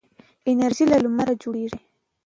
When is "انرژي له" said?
0.49-0.97